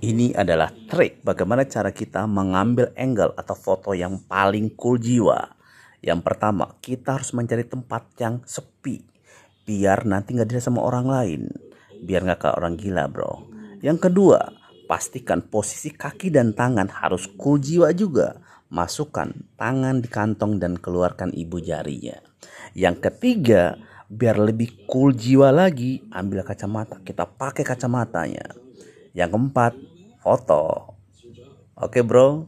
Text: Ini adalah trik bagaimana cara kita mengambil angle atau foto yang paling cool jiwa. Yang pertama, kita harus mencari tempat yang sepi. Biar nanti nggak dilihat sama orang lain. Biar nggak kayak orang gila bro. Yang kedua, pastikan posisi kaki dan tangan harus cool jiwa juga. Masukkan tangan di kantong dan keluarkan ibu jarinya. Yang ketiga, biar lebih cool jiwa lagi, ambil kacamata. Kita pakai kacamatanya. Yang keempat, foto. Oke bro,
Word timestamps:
Ini 0.00 0.32
adalah 0.32 0.72
trik 0.88 1.20
bagaimana 1.20 1.68
cara 1.68 1.92
kita 1.92 2.24
mengambil 2.24 2.88
angle 2.96 3.36
atau 3.36 3.52
foto 3.52 3.92
yang 3.92 4.16
paling 4.24 4.72
cool 4.72 4.96
jiwa. 4.96 5.44
Yang 6.00 6.24
pertama, 6.24 6.72
kita 6.80 7.20
harus 7.20 7.36
mencari 7.36 7.68
tempat 7.68 8.08
yang 8.16 8.40
sepi. 8.48 9.04
Biar 9.68 10.08
nanti 10.08 10.32
nggak 10.32 10.48
dilihat 10.48 10.64
sama 10.64 10.80
orang 10.80 11.04
lain. 11.04 11.42
Biar 12.00 12.24
nggak 12.24 12.40
kayak 12.40 12.56
orang 12.56 12.80
gila 12.80 13.04
bro. 13.12 13.44
Yang 13.84 14.08
kedua, 14.08 14.40
pastikan 14.88 15.44
posisi 15.44 15.92
kaki 15.92 16.32
dan 16.32 16.56
tangan 16.56 16.88
harus 16.88 17.28
cool 17.36 17.60
jiwa 17.60 17.92
juga. 17.92 18.40
Masukkan 18.72 19.28
tangan 19.60 20.00
di 20.00 20.08
kantong 20.08 20.56
dan 20.56 20.80
keluarkan 20.80 21.28
ibu 21.36 21.60
jarinya. 21.60 22.16
Yang 22.72 23.04
ketiga, 23.04 23.76
biar 24.08 24.40
lebih 24.40 24.88
cool 24.88 25.12
jiwa 25.12 25.52
lagi, 25.52 26.00
ambil 26.08 26.40
kacamata. 26.40 27.04
Kita 27.04 27.28
pakai 27.28 27.68
kacamatanya. 27.68 28.70
Yang 29.10 29.30
keempat, 29.34 29.72
foto. 30.22 30.94
Oke 31.76 32.02
bro, 32.02 32.46